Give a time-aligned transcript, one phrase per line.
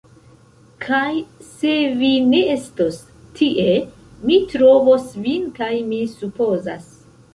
[0.85, 1.11] Kaj
[1.49, 2.97] se vi ne estos
[3.41, 3.69] tie,
[4.31, 6.91] mi trovos vin kaj mi supozas